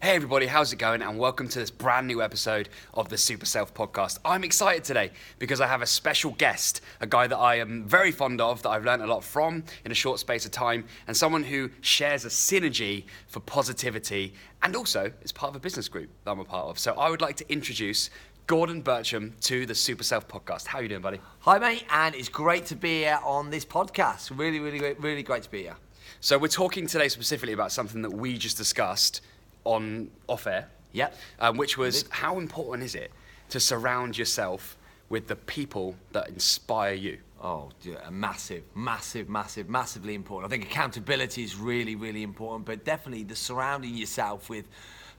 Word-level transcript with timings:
Hey 0.00 0.14
everybody, 0.14 0.46
how's 0.46 0.72
it 0.72 0.76
going? 0.76 1.02
And 1.02 1.18
welcome 1.18 1.48
to 1.48 1.58
this 1.58 1.72
brand 1.72 2.06
new 2.06 2.22
episode 2.22 2.68
of 2.94 3.08
the 3.08 3.18
Super 3.18 3.44
Self 3.44 3.74
podcast. 3.74 4.20
I'm 4.24 4.44
excited 4.44 4.84
today 4.84 5.10
because 5.40 5.60
I 5.60 5.66
have 5.66 5.82
a 5.82 5.86
special 5.86 6.30
guest, 6.38 6.82
a 7.00 7.06
guy 7.06 7.26
that 7.26 7.36
I 7.36 7.56
am 7.56 7.82
very 7.82 8.12
fond 8.12 8.40
of, 8.40 8.62
that 8.62 8.68
I've 8.68 8.84
learned 8.84 9.02
a 9.02 9.08
lot 9.08 9.24
from 9.24 9.64
in 9.84 9.90
a 9.90 9.96
short 9.96 10.20
space 10.20 10.44
of 10.44 10.52
time, 10.52 10.84
and 11.08 11.16
someone 11.16 11.42
who 11.42 11.70
shares 11.80 12.24
a 12.24 12.28
synergy 12.28 13.06
for 13.26 13.40
positivity 13.40 14.34
and 14.62 14.76
also 14.76 15.10
is 15.22 15.32
part 15.32 15.50
of 15.50 15.56
a 15.56 15.60
business 15.60 15.88
group 15.88 16.08
that 16.22 16.30
I'm 16.30 16.38
a 16.38 16.44
part 16.44 16.68
of. 16.68 16.78
So 16.78 16.94
I 16.94 17.10
would 17.10 17.20
like 17.20 17.34
to 17.38 17.52
introduce 17.52 18.08
Gordon 18.46 18.84
Bircham 18.84 19.32
to 19.40 19.66
the 19.66 19.74
Super 19.74 20.04
Self 20.04 20.28
podcast. 20.28 20.68
How 20.68 20.78
are 20.78 20.82
you 20.82 20.88
doing, 20.88 21.02
buddy? 21.02 21.18
Hi, 21.40 21.58
mate, 21.58 21.84
and 21.90 22.14
it's 22.14 22.28
great 22.28 22.66
to 22.66 22.76
be 22.76 23.00
here 23.00 23.18
on 23.24 23.50
this 23.50 23.64
podcast. 23.64 24.30
Really, 24.38 24.60
really, 24.60 24.94
really 25.00 25.24
great 25.24 25.42
to 25.42 25.50
be 25.50 25.62
here. 25.62 25.76
So 26.20 26.38
we're 26.38 26.46
talking 26.46 26.86
today 26.86 27.08
specifically 27.08 27.52
about 27.52 27.72
something 27.72 28.02
that 28.02 28.12
we 28.12 28.38
just 28.38 28.56
discussed 28.56 29.22
on 29.64 30.10
off 30.28 30.46
air. 30.46 30.68
Yep. 30.92 31.14
Um, 31.40 31.56
which 31.56 31.76
was 31.76 32.04
how 32.10 32.38
important 32.38 32.84
is 32.84 32.94
it 32.94 33.10
to 33.50 33.60
surround 33.60 34.16
yourself 34.16 34.76
with 35.08 35.26
the 35.28 35.36
people 35.36 35.96
that 36.12 36.28
inspire 36.28 36.94
you? 36.94 37.18
Oh, 37.40 37.70
dear, 37.82 38.00
massive, 38.10 38.64
massive, 38.74 39.28
massive, 39.28 39.68
massively 39.68 40.14
important. 40.14 40.52
I 40.52 40.56
think 40.56 40.68
accountability 40.70 41.44
is 41.44 41.56
really, 41.56 41.94
really 41.94 42.22
important, 42.24 42.66
but 42.66 42.84
definitely 42.84 43.22
the 43.22 43.36
surrounding 43.36 43.94
yourself 43.94 44.50
with 44.50 44.66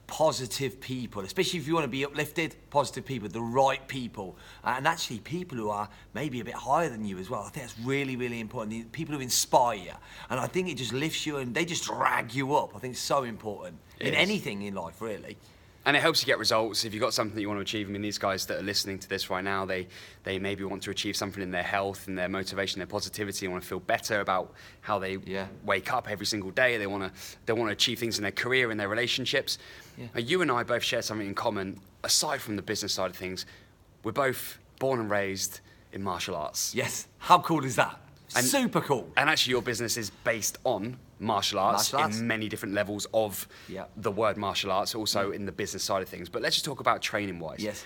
positive 0.10 0.82
people, 0.82 1.22
especially 1.22 1.60
if 1.60 1.68
you 1.68 1.74
want 1.74 1.84
to 1.86 1.90
be 1.90 2.04
uplifted, 2.04 2.56
positive 2.72 3.06
people, 3.06 3.30
the 3.30 3.40
right 3.42 3.88
people, 3.88 4.36
uh, 4.64 4.74
and 4.78 4.88
actually 4.88 5.20
people 5.20 5.58
who 5.58 5.70
are 5.70 5.88
maybe 6.14 6.40
a 6.40 6.44
bit 6.44 6.56
higher 6.56 6.90
than 6.90 7.06
you 7.06 7.18
as 7.20 7.30
well. 7.30 7.42
I 7.44 7.50
think 7.50 7.68
that's 7.68 7.80
really, 7.86 8.16
really 8.16 8.40
important. 8.40 8.72
The 8.72 8.84
People 8.90 9.16
who 9.16 9.22
inspire 9.22 9.78
you, 9.78 9.92
and 10.30 10.40
I 10.40 10.48
think 10.48 10.68
it 10.70 10.76
just 10.76 10.94
lifts 10.94 11.26
you 11.26 11.38
and 11.38 11.54
they 11.54 11.64
just 11.64 11.86
drag 11.86 12.34
you 12.34 12.56
up. 12.56 12.76
I 12.76 12.80
think 12.80 12.94
it's 12.94 13.02
so 13.02 13.24
important 13.24 13.78
It 14.00 14.08
in 14.08 14.14
is. 14.16 14.20
anything 14.20 14.64
in 14.64 14.74
life, 14.76 15.02
really. 15.02 15.38
And 15.86 15.96
it 15.96 16.02
helps 16.02 16.22
you 16.22 16.26
get 16.28 16.38
results. 16.38 16.84
If 16.84 16.94
you've 16.94 17.02
got 17.02 17.14
something 17.14 17.34
that 17.36 17.42
you 17.42 17.48
want 17.48 17.58
to 17.58 17.62
achieve, 17.62 17.88
I 17.88 17.92
mean, 17.92 18.02
these 18.02 18.18
guys 18.18 18.46
that 18.48 18.60
are 18.60 18.64
listening 18.64 19.00
to 19.00 19.10
this 19.10 19.30
right 19.30 19.44
now, 19.44 19.66
they, 19.66 19.88
they 20.24 20.38
maybe 20.38 20.64
want 20.66 20.84
to 20.84 20.92
achieve 20.92 21.16
something 21.16 21.42
in 21.42 21.52
their 21.52 21.64
health 21.64 22.08
and 22.08 22.18
their 22.18 22.28
motivation, 22.28 22.80
their 22.80 22.86
positivity, 22.86 23.46
and 23.46 23.54
want 23.54 23.64
to 23.64 23.70
feel 23.70 23.80
better 23.80 24.20
about 24.20 24.54
how 24.82 25.00
they 25.00 25.18
Yeah. 25.26 25.48
wake 25.64 25.92
up 25.94 26.10
every 26.10 26.26
single 26.26 26.52
day. 26.52 26.78
They 26.78 26.86
want 26.86 27.04
to, 27.04 27.12
they 27.46 27.54
want 27.54 27.70
to 27.70 27.74
achieve 27.74 27.98
things 27.98 28.18
in 28.20 28.24
their 28.24 28.32
career, 28.34 28.72
in 28.72 28.78
their 28.78 28.90
relationships. 28.90 29.58
Yeah. 29.98 30.08
You 30.18 30.42
and 30.42 30.52
I 30.52 30.64
both 30.64 30.84
share 30.84 31.02
something 31.02 31.28
in 31.28 31.34
common, 31.34 31.80
aside 32.04 32.42
from 32.42 32.58
the 32.58 32.62
business 32.62 32.94
side 32.94 33.10
of 33.10 33.16
things. 33.16 33.46
We're 34.04 34.12
both 34.12 34.60
born 34.80 35.00
and 35.00 35.10
raised 35.10 35.62
in 35.94 36.04
martial 36.04 36.36
arts. 36.36 36.76
Yes. 36.76 37.08
How 37.20 37.40
cool 37.40 37.64
is 37.66 37.78
that? 37.78 38.00
And- 38.36 38.46
Super 38.46 38.82
cool. 38.82 39.12
And 39.18 39.30
actually, 39.30 39.52
your 39.52 39.62
business 39.62 39.98
is 39.98 40.10
based 40.24 40.58
on 40.64 40.98
martial 41.20 41.60
arts, 41.60 41.92
Martial 41.92 42.06
arts. 42.06 42.20
in 42.20 42.28
many 42.28 42.48
different 42.48 42.74
levels 42.76 43.08
of 43.14 43.48
Yeah. 43.68 43.86
the 43.98 44.12
word 44.12 44.38
martial 44.38 44.72
arts, 44.72 44.96
also 44.96 45.32
in 45.32 45.46
the 45.46 45.52
business 45.52 45.84
side 45.84 46.02
of 46.02 46.08
things. 46.10 46.30
But 46.30 46.42
let's 46.42 46.56
just 46.56 46.66
talk 46.66 46.80
about 46.80 47.02
training 47.02 47.40
wise. 47.40 47.60
Yes. 47.60 47.84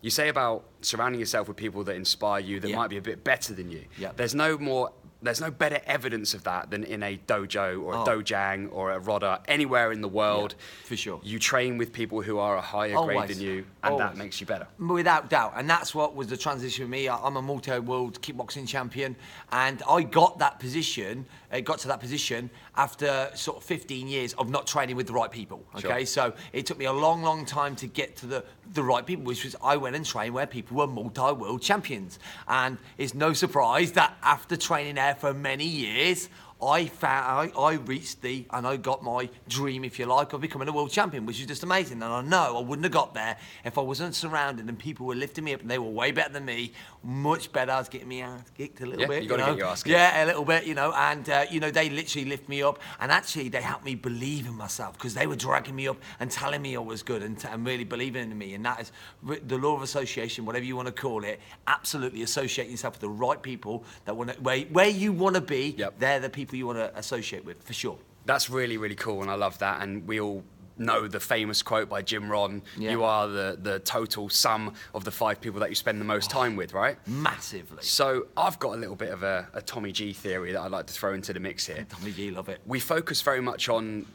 You 0.00 0.10
say 0.10 0.28
about 0.28 0.64
surrounding 0.80 1.20
yourself 1.20 1.46
with 1.46 1.56
people 1.56 1.84
that 1.84 1.94
inspire 1.94 2.40
you, 2.40 2.58
that 2.60 2.70
Yeah. 2.70 2.76
might 2.76 2.90
be 2.90 2.96
a 2.96 3.02
bit 3.02 3.22
better 3.22 3.54
than 3.54 3.70
you. 3.70 3.84
Yeah. 3.98 4.10
There's 4.16 4.34
no 4.34 4.58
more. 4.58 4.92
There's 5.22 5.40
no 5.40 5.50
better 5.50 5.80
evidence 5.86 6.34
of 6.34 6.42
that 6.44 6.70
than 6.70 6.82
in 6.84 7.02
a 7.02 7.16
dojo 7.26 7.80
or 7.82 7.94
a 7.94 8.02
Oh. 8.02 8.04
dojang 8.04 8.68
or 8.72 8.90
a 8.90 8.98
roda 8.98 9.40
anywhere 9.46 9.92
in 9.92 10.00
the 10.00 10.08
world. 10.08 10.54
for 10.84 10.96
sure. 10.96 11.20
You 11.22 11.38
train 11.38 11.78
with 11.78 11.92
people 11.92 12.20
who 12.22 12.38
are 12.38 12.56
a 12.56 12.60
higher 12.60 12.94
grade 13.04 13.28
than 13.28 13.40
you, 13.40 13.64
and 13.82 13.98
that 13.98 14.16
makes 14.16 14.40
you 14.40 14.46
better. 14.46 14.66
Without 14.78 15.30
doubt, 15.30 15.52
and 15.56 15.68
that's 15.70 15.94
what 15.94 16.14
was 16.14 16.26
the 16.26 16.36
transition 16.36 16.84
for 16.86 16.90
me. 16.90 17.08
I'm 17.08 17.36
a 17.36 17.42
multi-world 17.42 18.20
kickboxing 18.20 18.66
champion, 18.68 19.16
and 19.52 19.82
I 19.88 20.02
got 20.02 20.38
that 20.40 20.58
position. 20.58 21.26
It 21.52 21.62
got 21.62 21.78
to 21.80 21.88
that 21.88 22.00
position 22.00 22.50
after 22.76 23.30
sort 23.34 23.58
of 23.58 23.62
15 23.64 24.08
years 24.08 24.32
of 24.34 24.48
not 24.50 24.66
training 24.66 24.96
with 24.96 25.06
the 25.06 25.12
right 25.12 25.30
people. 25.30 25.64
Okay, 25.76 26.04
Sure. 26.04 26.06
so 26.06 26.32
it 26.52 26.66
took 26.66 26.78
me 26.78 26.86
a 26.86 26.92
long, 26.92 27.22
long 27.22 27.44
time 27.46 27.76
to 27.76 27.86
get 27.86 28.16
to 28.16 28.26
the 28.26 28.44
the 28.74 28.82
right 28.82 29.04
people, 29.04 29.22
which 29.24 29.44
was 29.44 29.54
I 29.62 29.76
went 29.76 29.96
and 29.96 30.06
trained 30.06 30.32
where 30.32 30.46
people 30.46 30.78
were 30.78 30.86
multi-world 30.86 31.60
champions, 31.60 32.18
and 32.48 32.78
it's 32.96 33.12
no 33.12 33.34
surprise 33.34 33.92
that 33.92 34.16
after 34.22 34.56
training 34.56 34.94
there 34.94 35.11
for 35.14 35.34
many 35.34 35.64
years. 35.66 36.28
I 36.62 36.86
found 36.86 37.52
I, 37.56 37.60
I 37.60 37.72
reached 37.74 38.22
the 38.22 38.46
and 38.50 38.66
I 38.66 38.76
got 38.76 39.02
my 39.02 39.28
dream, 39.48 39.84
if 39.84 39.98
you 39.98 40.06
like, 40.06 40.32
of 40.32 40.40
becoming 40.40 40.68
a 40.68 40.72
world 40.72 40.90
champion, 40.90 41.26
which 41.26 41.40
is 41.40 41.46
just 41.46 41.62
amazing. 41.64 42.02
And 42.02 42.12
I 42.12 42.22
know 42.22 42.56
I 42.58 42.60
wouldn't 42.62 42.84
have 42.84 42.92
got 42.92 43.14
there 43.14 43.36
if 43.64 43.78
I 43.78 43.80
wasn't 43.80 44.14
surrounded 44.14 44.68
and 44.68 44.78
people 44.78 45.06
were 45.06 45.14
lifting 45.16 45.44
me 45.44 45.54
up 45.54 45.60
and 45.62 45.70
they 45.70 45.78
were 45.78 45.90
way 45.90 46.12
better 46.12 46.32
than 46.32 46.44
me, 46.44 46.72
much 47.02 47.50
better. 47.52 47.72
I 47.72 47.78
was 47.78 47.88
getting 47.88 48.08
me 48.08 48.22
ass 48.22 48.42
kicked 48.56 48.80
a 48.80 48.86
little 48.86 49.00
Yeah, 49.00 49.06
bit. 49.08 49.22
you 49.24 49.28
gotta 49.28 49.42
get 49.44 49.56
your 49.58 49.66
ass 49.66 49.82
kicked. 49.82 49.92
Yeah, 49.92 50.24
a 50.24 50.26
little 50.26 50.44
bit, 50.44 50.64
you 50.64 50.74
know. 50.74 50.92
And 50.92 51.28
uh, 51.28 51.46
you 51.50 51.58
know, 51.58 51.70
they 51.70 51.90
literally 51.90 52.28
lift 52.28 52.48
me 52.48 52.62
up, 52.62 52.78
and 53.00 53.10
actually 53.10 53.48
they 53.48 53.60
helped 53.62 53.84
me 53.84 53.94
believe 53.96 54.46
in 54.46 54.54
myself 54.54 54.92
because 54.94 55.14
they 55.14 55.26
were 55.26 55.36
dragging 55.36 55.74
me 55.74 55.88
up 55.88 55.96
and 56.20 56.30
telling 56.30 56.62
me 56.62 56.76
I 56.76 56.80
was 56.80 57.02
good 57.02 57.22
and, 57.22 57.38
t- 57.38 57.48
and 57.50 57.66
really 57.66 57.84
believing 57.84 58.30
in 58.30 58.38
me. 58.38 58.54
And 58.54 58.64
that 58.66 58.80
is 58.80 58.92
re- 59.22 59.40
the 59.40 59.58
law 59.58 59.74
of 59.74 59.82
association, 59.82 60.44
whatever 60.46 60.64
you 60.64 60.76
want 60.76 60.86
to 60.86 60.92
call 60.92 61.24
it. 61.24 61.40
Absolutely 61.66 62.22
associate 62.22 62.68
yourself 62.70 62.94
with 62.94 63.00
the 63.00 63.08
right 63.08 63.42
people 63.42 63.84
that 64.04 64.16
want 64.16 64.32
to 64.32 64.40
where 64.40 64.60
where 64.66 64.88
you 64.88 65.12
want 65.12 65.34
to 65.34 65.40
be. 65.40 65.74
Yep. 65.76 65.94
They're 65.98 66.20
the 66.20 66.30
people 66.30 66.51
you 66.56 66.66
want 66.66 66.78
to 66.78 66.96
associate 66.98 67.44
with 67.44 67.62
for 67.62 67.72
sure. 67.72 67.98
That's 68.24 68.48
really, 68.48 68.76
really 68.76 68.94
cool, 68.94 69.22
and 69.22 69.30
I 69.30 69.34
love 69.34 69.58
that. 69.58 69.82
And 69.82 70.06
we 70.06 70.20
all 70.20 70.44
know 70.78 71.06
the 71.06 71.20
famous 71.20 71.62
quote 71.62 71.88
by 71.88 72.02
Jim 72.02 72.30
Rohn 72.30 72.62
Yeah. 72.76 72.92
You 72.92 73.04
are 73.04 73.28
the, 73.28 73.58
the 73.60 73.78
total 73.80 74.28
sum 74.28 74.74
of 74.94 75.04
the 75.04 75.10
five 75.10 75.40
people 75.40 75.60
that 75.60 75.68
you 75.68 75.74
spend 75.74 76.00
the 76.00 76.04
most 76.04 76.30
oh, 76.30 76.38
time 76.38 76.56
with, 76.56 76.72
right? 76.72 76.96
Massively. 77.06 77.82
So 77.82 78.26
I've 78.36 78.58
got 78.58 78.74
a 78.74 78.78
little 78.78 78.96
bit 78.96 79.10
of 79.10 79.22
a, 79.22 79.48
a 79.54 79.62
Tommy 79.62 79.92
G 79.92 80.12
theory 80.12 80.52
that 80.52 80.60
I'd 80.60 80.70
like 80.70 80.86
to 80.86 80.94
throw 80.94 81.14
into 81.14 81.32
the 81.32 81.40
mix 81.40 81.66
here. 81.66 81.84
Tommy 81.88 82.12
G, 82.12 82.30
love 82.30 82.48
it. 82.48 82.60
We 82.66 82.80
focus 82.80 83.20
very 83.22 83.40
much 83.40 83.68
on 83.68 84.06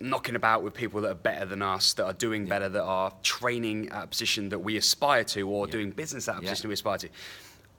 knocking 0.00 0.34
about 0.34 0.62
with 0.62 0.72
people 0.74 1.00
that 1.02 1.10
are 1.10 1.14
better 1.14 1.44
than 1.44 1.60
us, 1.62 1.92
that 1.94 2.04
are 2.04 2.12
doing 2.14 2.46
better, 2.46 2.68
that 2.70 2.82
are 2.82 3.12
training 3.22 3.90
at 3.90 4.04
a 4.04 4.06
position 4.06 4.48
that 4.48 4.58
we 4.58 4.76
aspire 4.78 5.24
to, 5.24 5.48
or 5.48 5.66
doing 5.66 5.90
business 5.90 6.26
at 6.28 6.38
a 6.38 6.42
Yeah. 6.42 6.50
position 6.50 6.68
we 6.68 6.74
aspire 6.74 6.98
to. 6.98 7.08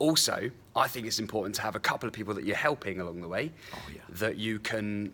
Also, 0.06 0.50
I 0.76 0.88
think 0.88 1.06
it's 1.06 1.20
important 1.20 1.54
to 1.56 1.62
have 1.62 1.76
a 1.76 1.80
couple 1.80 2.08
of 2.08 2.14
people 2.14 2.34
that 2.34 2.44
you're 2.44 2.56
helping 2.70 3.00
along 3.00 3.22
the 3.22 3.28
way 3.28 3.52
Oh, 3.72 3.78
yeah. 3.94 4.02
that 4.10 4.36
you 4.38 4.58
can 4.58 5.14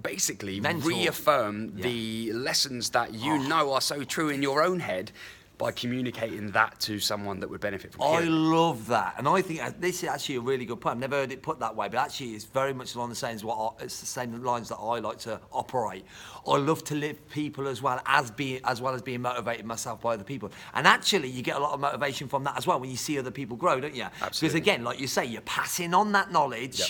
basically 0.00 0.60
Mentor. 0.60 0.88
reaffirm 0.88 1.72
Yeah. 1.74 1.82
the 1.82 2.32
lessons 2.32 2.90
that 2.90 3.12
you 3.12 3.32
Oh. 3.32 3.48
know 3.48 3.72
are 3.72 3.80
so 3.80 4.04
true 4.04 4.28
in 4.28 4.40
your 4.40 4.62
own 4.62 4.78
head 4.78 5.10
by 5.60 5.70
communicating 5.70 6.50
that 6.52 6.80
to 6.80 6.98
someone 6.98 7.38
that 7.38 7.50
would 7.50 7.60
benefit 7.60 7.92
from 7.92 8.00
it. 8.00 8.06
I 8.06 8.22
hearing. 8.22 8.30
love 8.30 8.86
that, 8.86 9.14
and 9.18 9.28
I 9.28 9.42
think 9.42 9.62
uh, 9.62 9.70
this 9.78 10.02
is 10.02 10.08
actually 10.08 10.36
a 10.36 10.40
really 10.40 10.64
good 10.64 10.80
point. 10.80 10.94
I've 10.94 11.00
never 11.00 11.16
heard 11.16 11.32
it 11.32 11.42
put 11.42 11.60
that 11.60 11.76
way, 11.76 11.86
but 11.90 11.98
actually, 11.98 12.30
it's 12.30 12.46
very 12.46 12.72
much 12.72 12.94
along 12.94 13.10
the 13.10 13.14
same 13.14 13.34
as 13.34 13.44
what 13.44 13.58
I, 13.58 13.84
it's 13.84 14.00
the 14.00 14.06
same 14.06 14.42
lines 14.42 14.70
that 14.70 14.78
I 14.78 15.00
like 15.00 15.18
to 15.18 15.38
operate. 15.52 16.06
I 16.48 16.56
love 16.56 16.82
to 16.84 16.94
live 16.94 17.28
people 17.28 17.68
as 17.68 17.82
well 17.82 18.00
as 18.06 18.30
being 18.30 18.62
as 18.64 18.80
well 18.80 18.94
as 18.94 19.02
being 19.02 19.20
motivated 19.20 19.66
myself 19.66 20.00
by 20.00 20.14
other 20.14 20.24
people, 20.24 20.50
and 20.72 20.86
actually, 20.86 21.28
you 21.28 21.42
get 21.42 21.56
a 21.56 21.60
lot 21.60 21.74
of 21.74 21.80
motivation 21.80 22.26
from 22.26 22.42
that 22.44 22.56
as 22.56 22.66
well 22.66 22.80
when 22.80 22.90
you 22.90 22.96
see 22.96 23.18
other 23.18 23.30
people 23.30 23.58
grow, 23.58 23.80
don't 23.80 23.94
you? 23.94 24.04
Absolutely. 24.04 24.30
Because 24.30 24.54
again, 24.54 24.82
like 24.82 24.98
you 24.98 25.06
say, 25.06 25.26
you're 25.26 25.42
passing 25.42 25.92
on 25.92 26.12
that 26.12 26.32
knowledge. 26.32 26.80
Yep. 26.80 26.88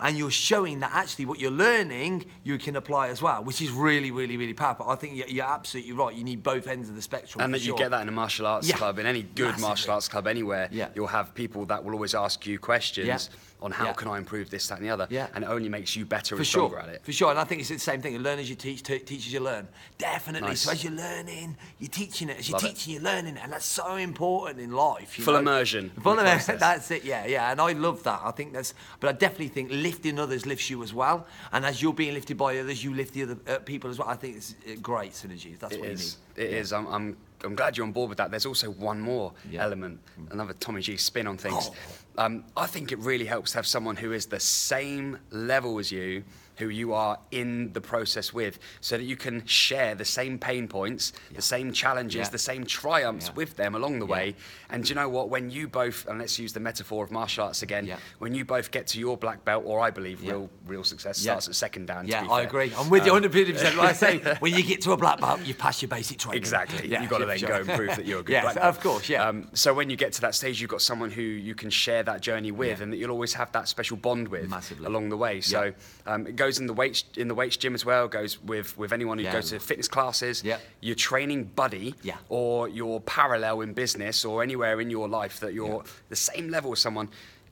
And 0.00 0.16
you're 0.16 0.30
showing 0.30 0.80
that 0.80 0.92
actually 0.94 1.26
what 1.26 1.40
you're 1.40 1.50
learning 1.50 2.24
you 2.44 2.58
can 2.58 2.76
apply 2.76 3.08
as 3.08 3.20
well, 3.20 3.42
which 3.44 3.60
is 3.60 3.70
really, 3.70 4.10
really, 4.10 4.36
really 4.36 4.54
powerful. 4.54 4.88
I 4.88 4.94
think 4.96 5.16
you're, 5.16 5.26
you're 5.28 5.44
absolutely 5.46 5.92
right. 5.92 6.14
You 6.14 6.24
need 6.24 6.42
both 6.42 6.66
ends 6.66 6.88
of 6.88 6.94
the 6.96 7.02
spectrum. 7.02 7.42
And 7.44 7.52
that 7.54 7.62
you 7.64 7.76
get 7.76 7.90
that 7.90 8.02
in 8.02 8.08
a 8.08 8.12
martial 8.12 8.46
arts 8.46 8.68
Yeah. 8.68 8.76
club, 8.76 8.98
in 8.98 9.06
any 9.06 9.22
good 9.22 9.46
Massively. 9.46 9.62
martial 9.68 9.90
arts 9.92 10.08
club 10.08 10.26
anywhere, 10.26 10.68
Yeah. 10.70 10.88
you'll 10.94 11.06
have 11.08 11.34
people 11.34 11.64
that 11.66 11.84
will 11.84 11.92
always 11.94 12.14
ask 12.14 12.46
you 12.46 12.58
questions 12.58 13.06
Yeah. 13.06 13.18
on 13.60 13.72
how 13.72 13.86
Yeah. 13.86 13.92
can 13.94 14.08
I 14.08 14.18
improve 14.18 14.50
this, 14.50 14.68
that, 14.68 14.78
and 14.78 14.86
the 14.86 14.90
other. 14.90 15.06
Yeah. 15.10 15.26
And 15.34 15.42
it 15.44 15.48
only 15.48 15.68
makes 15.68 15.96
you 15.96 16.04
better 16.04 16.36
For 16.36 16.40
and 16.42 16.46
stronger 16.46 16.76
sure, 16.76 16.80
at 16.82 16.88
it. 16.90 17.04
for 17.04 17.12
sure, 17.12 17.30
and 17.30 17.38
I 17.38 17.44
think 17.44 17.60
it's 17.60 17.70
the 17.70 17.78
same 17.78 18.00
thing. 18.00 18.12
You 18.12 18.20
learn 18.20 18.38
as 18.38 18.48
you 18.48 18.54
teach, 18.56 18.82
te- 18.82 19.00
teach 19.00 19.26
as 19.26 19.32
you 19.32 19.40
learn. 19.40 19.66
Definitely. 19.98 20.50
Nice. 20.50 20.60
So 20.62 20.70
as 20.72 20.84
you're 20.84 20.92
learning, 20.92 21.56
you're 21.80 21.88
teaching 21.90 22.28
it. 22.28 22.38
As 22.38 22.48
you're 22.48 22.58
Love 22.58 22.64
it. 22.64 22.68
teaching, 22.76 22.92
you're 22.94 23.02
learning 23.02 23.36
it, 23.36 23.42
and 23.42 23.52
that's 23.52 23.66
so 23.66 23.96
important 23.96 24.60
in 24.60 24.70
life. 24.72 25.14
Full 25.14 25.34
know? 25.34 25.40
immersion 25.40 25.90
Full 26.02 26.18
immersion. 26.18 26.56
That's 26.58 26.90
it. 26.90 27.04
Yeah, 27.04 27.26
yeah. 27.26 27.50
And 27.50 27.60
I 27.60 27.72
love 27.72 28.02
that. 28.04 28.20
I 28.24 28.30
think 28.30 28.52
that's. 28.52 28.74
But 29.00 29.08
I 29.08 29.12
definitely 29.12 29.48
think 29.48 29.70
lifting 29.88 30.18
others 30.18 30.42
lifts 30.52 30.68
you 30.72 30.82
as 30.82 30.92
well. 30.92 31.18
And 31.52 31.60
as 31.70 31.80
you're 31.82 31.98
being 32.04 32.14
lifted 32.18 32.36
by 32.36 32.50
others, 32.62 32.78
you 32.84 32.92
lift 32.94 33.12
the 33.14 33.22
other 33.24 33.38
uh, 33.46 33.58
people 33.72 33.88
as 33.90 33.98
well. 33.98 34.08
I 34.08 34.16
think 34.22 34.36
it's 34.36 34.50
uh, 34.66 34.74
great 34.90 35.12
synergy. 35.12 35.52
That's 35.58 35.74
It 35.74 35.80
what 35.80 35.88
is. 35.90 36.16
you 36.36 36.42
It 36.44 36.50
need. 36.50 36.56
is. 36.58 36.72
I'm, 36.72 36.86
I'm, 36.96 37.06
I'm 37.44 37.54
glad 37.54 37.76
you're 37.76 37.86
on 37.86 37.92
board 37.92 38.08
with 38.08 38.18
that. 38.18 38.30
There's 38.30 38.46
also 38.46 38.70
one 38.70 39.00
more 39.00 39.32
Yeah. 39.50 39.62
element, 39.64 40.00
another 40.30 40.54
Tommy 40.54 40.80
G 40.82 40.96
spin 40.96 41.26
on 41.26 41.36
things. 41.38 41.70
Oh. 41.70 42.24
Um, 42.24 42.44
I 42.56 42.66
think 42.66 42.90
it 42.90 42.98
really 42.98 43.26
helps 43.26 43.52
to 43.52 43.58
have 43.58 43.66
someone 43.66 43.94
who 43.96 44.12
is 44.12 44.26
the 44.26 44.40
same 44.40 45.18
level 45.30 45.78
as 45.78 45.92
you, 45.92 46.24
who 46.56 46.68
you 46.68 46.92
are 46.92 47.16
in 47.30 47.72
the 47.72 47.80
process 47.80 48.32
with, 48.32 48.58
so 48.80 48.96
that 48.98 49.04
you 49.04 49.14
can 49.14 49.46
share 49.46 49.94
the 49.94 50.04
same 50.04 50.36
pain 50.36 50.66
points, 50.66 51.12
the 51.32 51.40
same 51.40 51.72
challenges, 51.72 52.16
Yeah. 52.26 52.28
the 52.30 52.38
same 52.38 52.66
triumphs 52.66 53.26
Yeah. 53.28 53.34
with 53.34 53.54
them 53.54 53.76
along 53.76 54.00
the 54.00 54.06
Yeah. 54.06 54.12
way. 54.12 54.34
And 54.68 54.82
do 54.82 54.88
you 54.88 54.94
know 54.96 55.08
what? 55.08 55.30
When 55.30 55.50
you 55.50 55.68
both, 55.68 56.08
and 56.08 56.18
let's 56.18 56.36
use 56.36 56.52
the 56.52 56.58
metaphor 56.58 57.04
of 57.04 57.12
martial 57.12 57.44
arts 57.44 57.62
again, 57.62 57.86
Yeah. 57.86 57.98
when 58.18 58.34
you 58.34 58.44
both 58.44 58.72
get 58.72 58.88
to 58.88 58.98
your 58.98 59.16
black 59.16 59.44
belt, 59.44 59.62
or 59.64 59.78
I 59.78 59.90
believe 59.92 60.20
Yeah. 60.20 60.32
real, 60.32 60.50
real 60.66 60.82
success 60.82 61.18
Yeah. 61.22 61.34
starts 61.34 61.46
at 61.46 61.54
second 61.54 61.86
dan. 61.86 62.06
to 62.06 62.10
Yeah, 62.10 62.24
I 62.28 62.38
fair. 62.40 62.48
agree. 62.48 62.72
I'm 62.76 62.90
with 62.90 63.06
you 63.06 63.12
Um, 63.12 63.22
150%. 63.22 63.76
Like 63.76 63.90
I 63.90 63.92
say, 63.92 64.18
when 64.40 64.52
you 64.52 64.64
get 64.64 64.80
to 64.82 64.90
a 64.90 64.96
black 64.96 65.20
belt, 65.20 65.38
you've 65.44 65.58
passed 65.58 65.80
your 65.82 65.88
basic 65.90 66.18
training. 66.18 66.38
Exactly. 66.38 66.88
Yeah, 66.88 67.00
You've 67.02 67.10
got 67.10 67.18
to 67.18 67.26
yeah, 67.26 67.27
then 67.28 67.38
for 67.38 67.46
go 67.46 67.54
and 67.56 67.68
prove 67.68 67.96
that 67.96 68.04
you're 68.06 68.20
a 68.20 68.22
good 68.22 68.32
yes, 68.38 68.42
black 68.44 68.54
belt. 68.56 68.66
of 68.66 68.80
course, 68.80 69.08
yeah. 69.08 69.26
Um, 69.28 69.48
so 69.54 69.72
when 69.72 69.90
you 69.90 69.96
get 69.96 70.12
to 70.14 70.20
that 70.22 70.34
stage, 70.34 70.60
you've 70.60 70.70
got 70.70 70.82
someone 70.82 71.10
who 71.10 71.22
you 71.22 71.54
can 71.54 71.70
share 71.70 72.02
that 72.02 72.20
journey 72.20 72.50
with, 72.50 72.78
Yeah. 72.78 72.82
and 72.84 72.92
that 72.92 72.96
you'll 72.96 73.10
always 73.10 73.34
have 73.34 73.52
that 73.52 73.68
special 73.68 73.96
bond 73.96 74.28
with 74.28 74.48
Massively. 74.48 74.86
along 74.86 75.08
the 75.10 75.16
way. 75.16 75.40
So 75.40 75.72
um, 76.06 76.26
it 76.26 76.36
goes 76.36 76.58
in 76.58 76.66
the 76.66 76.72
weights 76.74 77.04
in 77.16 77.28
the 77.28 77.34
weights 77.34 77.56
gym 77.56 77.74
as 77.74 77.84
well. 77.84 78.08
Goes 78.08 78.42
with 78.42 78.76
with 78.76 78.92
anyone 78.92 79.18
who 79.18 79.24
Yeah. 79.24 79.32
goes 79.32 79.50
to 79.50 79.60
fitness 79.60 79.88
classes. 79.88 80.42
Yeah. 80.44 80.58
Your 80.80 80.94
training 80.96 81.44
buddy. 81.54 81.94
Yeah. 82.02 82.16
Or 82.28 82.68
your 82.68 83.00
parallel 83.00 83.60
in 83.60 83.72
business 83.74 84.24
or 84.24 84.42
anywhere 84.42 84.80
in 84.80 84.90
your 84.90 85.08
life 85.08 85.40
that 85.40 85.54
you're 85.54 85.84
the 86.08 86.16
same 86.16 86.48
level 86.50 86.72
as 86.72 86.80
someone. 86.80 87.08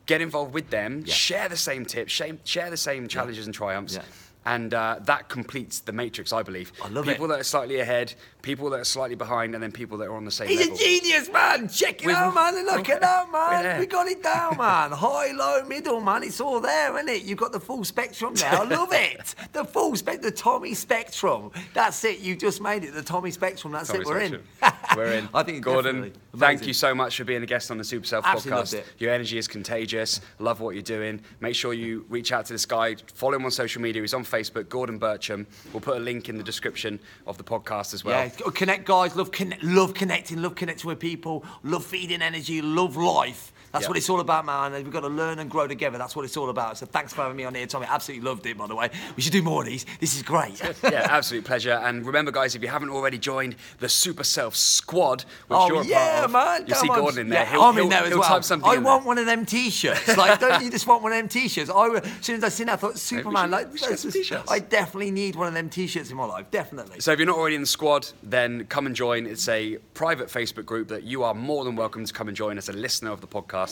Get 0.06 0.20
involved 0.20 0.54
with 0.54 0.70
them. 0.70 1.02
Yeah. 1.04 1.12
Share 1.12 1.48
the 1.48 1.56
same 1.56 1.84
tips. 1.84 2.12
Share, 2.12 2.36
share 2.44 2.70
the 2.70 2.76
same 2.76 3.08
challenges 3.08 3.46
and 3.46 3.52
triumphs. 3.54 3.98
And 4.46 4.72
uh, 4.72 5.00
that 5.02 5.28
completes 5.28 5.80
the 5.80 5.90
matrix, 5.92 6.32
I 6.32 6.42
believe. 6.44 6.72
I 6.82 6.88
love 6.88 7.08
it. 7.08 7.12
people 7.12 7.26
that 7.28 7.40
are 7.40 7.44
slightly 7.44 7.80
ahead, 7.80 8.14
people 8.42 8.70
that 8.70 8.78
are 8.80 8.84
slightly 8.84 9.16
behind, 9.16 9.54
and 9.54 9.62
then 9.62 9.72
people 9.72 9.98
that 9.98 10.04
are 10.06 10.14
on 10.14 10.24
the 10.24 10.30
same 10.30 10.46
level. 10.48 10.56
He's 10.56 10.68
level. 10.70 10.76
a 10.76 11.00
genius, 11.00 11.32
man. 11.32 11.68
Check 11.68 12.00
it 12.02 12.06
We've- 12.06 12.16
out, 12.16 12.32
man. 12.32 12.64
Look 12.64 12.88
at 12.88 13.00
that, 13.00 13.32
man. 13.32 13.80
We 13.80 13.86
got 13.86 14.06
it 14.06 14.22
down, 14.22 14.56
man. 14.56 14.92
High, 14.92 15.32
low, 15.32 15.64
middle, 15.64 16.00
man. 16.00 16.22
It's 16.22 16.40
all 16.40 16.60
there, 16.60 16.94
isn't 16.96 17.08
it? 17.08 17.22
You've 17.24 17.38
got 17.38 17.50
the 17.50 17.58
full 17.58 17.82
spectrum 17.84 18.34
now. 18.34 18.62
I 18.62 18.64
love 18.64 18.88
it. 18.92 19.34
The 19.52 19.64
full 19.64 19.96
spec, 19.96 20.22
the 20.22 20.30
Tommy 20.30 20.74
spectrum. 20.74 21.50
That's 21.74 22.04
it. 22.04 22.20
You 22.20 22.36
just 22.36 22.60
made 22.60 22.84
it. 22.84 22.94
The 22.94 23.02
Tommy 23.02 23.32
spectrum. 23.32 23.72
That's 23.72 23.88
Tommy 23.88 24.00
it. 24.02 24.06
We're 24.06 24.18
Spectrum. 24.26 24.42
in. 24.62 24.68
We're 24.96 25.12
in. 25.12 25.28
I 25.34 25.42
think 25.42 25.62
Gordon, 25.62 26.12
thank 26.36 26.66
you 26.66 26.72
so 26.72 26.94
much 26.94 27.16
for 27.16 27.24
being 27.24 27.42
a 27.42 27.46
guest 27.46 27.70
on 27.70 27.78
the 27.78 27.84
Super 27.84 28.06
Self 28.06 28.24
Absolutely 28.26 28.62
podcast. 28.62 28.84
Your 28.98 29.12
energy 29.12 29.38
is 29.38 29.46
contagious. 29.46 30.20
Love 30.38 30.60
what 30.60 30.74
you're 30.74 30.82
doing. 30.82 31.20
Make 31.40 31.54
sure 31.54 31.74
you 31.74 32.04
reach 32.08 32.32
out 32.32 32.46
to 32.46 32.54
this 32.54 32.66
guy. 32.66 32.96
Follow 33.14 33.34
him 33.36 33.44
on 33.44 33.50
social 33.50 33.82
media. 33.82 34.02
He's 34.02 34.14
on 34.14 34.24
Facebook, 34.24 34.68
Gordon 34.68 34.98
Bircham. 34.98 35.46
We'll 35.72 35.80
put 35.80 35.96
a 35.96 36.00
link 36.00 36.28
in 36.28 36.38
the 36.38 36.44
description 36.44 36.98
of 37.26 37.38
the 37.38 37.44
podcast 37.44 37.94
as 37.94 38.04
well. 38.04 38.18
Yeah, 38.18 38.50
connect, 38.54 38.86
guys. 38.86 39.14
Love, 39.16 39.30
connect, 39.30 39.62
love 39.62 39.94
connecting. 39.94 40.42
Love 40.42 40.54
connecting 40.54 40.88
with 40.88 40.98
people. 40.98 41.44
Love 41.62 41.84
feeding 41.84 42.22
energy. 42.22 42.62
Love 42.62 42.96
life. 42.96 43.52
That's 43.76 43.84
Yeah. 43.84 43.88
what 43.90 43.96
it's 43.98 44.08
all 44.08 44.20
about, 44.20 44.46
man. 44.46 44.72
We've 44.72 44.90
got 44.90 45.00
to 45.00 45.08
learn 45.08 45.38
and 45.38 45.50
grow 45.50 45.66
together. 45.66 45.98
That's 45.98 46.16
what 46.16 46.24
it's 46.24 46.36
all 46.38 46.48
about. 46.48 46.78
So 46.78 46.86
thanks 46.86 47.12
for 47.12 47.20
having 47.22 47.36
me 47.36 47.44
on 47.44 47.54
here, 47.54 47.66
Tommy. 47.66 47.86
Absolutely 47.86 48.26
loved 48.26 48.46
it, 48.46 48.56
by 48.56 48.66
the 48.66 48.74
way. 48.74 48.88
We 49.16 49.22
should 49.22 49.32
do 49.32 49.42
more 49.42 49.60
of 49.62 49.66
these. 49.68 49.84
This 50.00 50.16
is 50.16 50.22
great. 50.22 50.58
yeah, 50.82 51.06
absolute 51.10 51.44
pleasure. 51.44 51.72
And 51.84 52.06
remember, 52.06 52.30
guys, 52.32 52.54
if 52.54 52.62
you 52.62 52.68
haven't 52.68 52.88
already 52.88 53.18
joined 53.18 53.56
the 53.80 53.88
Super 53.90 54.24
Self 54.24 54.56
Squad, 54.56 55.22
which 55.48 55.58
oh 55.58 55.68
you're 55.68 55.82
a 55.82 55.84
yeah, 55.84 56.14
part 56.20 56.24
of, 56.24 56.30
man! 56.32 56.64
you 56.66 56.74
see. 56.74 56.86
Gordon 56.86 57.18
in 57.20 57.28
there. 57.28 57.42
Yeah, 57.42 57.50
He'll- 57.50 57.60
I'm 57.62 57.76
in 57.76 57.82
he'll- 57.82 57.90
there 57.90 58.04
as 58.04 58.14
well. 58.14 58.22
type 58.22 58.44
something 58.44 58.68
I 58.70 58.76
in 58.76 58.82
want 58.84 59.02
there. 59.02 59.08
one 59.08 59.18
of 59.18 59.26
them 59.26 59.44
T-shirts. 59.44 60.16
Like, 60.16 60.40
don't 60.40 60.62
you 60.64 60.70
just 60.70 60.86
want 60.86 61.02
one 61.02 61.12
of 61.12 61.18
them 61.18 61.28
T-shirts? 61.28 61.68
I, 61.70 61.88
as 61.88 62.02
soon 62.22 62.36
as 62.36 62.44
I 62.44 62.48
seen 62.48 62.66
that, 62.68 62.74
I 62.74 62.76
thought 62.76 62.98
Superman. 62.98 63.44
should- 63.44 63.50
like, 63.50 63.72
we 63.72 63.78
should 63.78 63.88
get 63.90 63.98
some 63.98 64.08
this 64.08 64.16
is- 64.16 64.28
T-shirts. 64.28 64.50
I 64.50 64.58
definitely 64.60 65.10
need 65.10 65.36
one 65.36 65.48
of 65.48 65.54
them 65.54 65.68
T-shirts 65.68 66.10
in 66.10 66.16
my 66.16 66.24
life. 66.24 66.50
Definitely. 66.50 67.00
So 67.00 67.12
if 67.12 67.18
you're 67.18 67.26
not 67.26 67.36
already 67.36 67.56
in 67.56 67.60
the 67.60 67.66
squad, 67.66 68.08
then 68.22 68.64
come 68.68 68.86
and 68.86 68.94
join. 68.96 69.26
It's 69.26 69.48
a 69.48 69.76
private 69.94 70.28
Facebook 70.28 70.64
group 70.64 70.88
that 70.88 71.02
you 71.02 71.22
are 71.24 71.34
more 71.34 71.64
than 71.64 71.76
welcome 71.76 72.04
to 72.04 72.12
come 72.12 72.28
and 72.28 72.36
join 72.36 72.56
as 72.58 72.68
a 72.68 72.72
listener 72.72 73.10
of 73.10 73.20
the 73.20 73.26
podcast. 73.26 73.65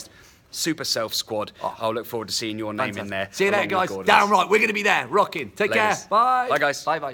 Super 0.51 0.83
Self 0.83 1.13
Squad. 1.13 1.51
Oh. 1.61 1.75
I'll 1.79 1.93
look 1.93 2.05
forward 2.05 2.29
to 2.29 2.33
seeing 2.33 2.57
your 2.57 2.73
name 2.73 2.97
in 2.97 3.07
there. 3.07 3.27
Oh. 3.29 3.33
See 3.33 3.45
you 3.45 3.51
with 3.51 3.69
guys. 3.69 3.89
Damn 4.05 4.29
right. 4.29 4.47
We're 4.49 4.57
going 4.57 4.69
to 4.69 4.73
be 4.73 4.83
there. 4.83 5.07
Rocking. 5.07 5.51
Take 5.51 5.71
Latest. 5.71 6.03
care. 6.03 6.09
Bye. 6.09 6.47
Bye, 6.49 6.57
guys. 6.57 6.83
Bye, 6.83 6.99
bye. 6.99 7.13